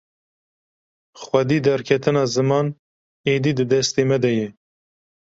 [1.21, 2.67] Xwedî derketina ziman
[3.33, 4.47] êdî di destê me de ye.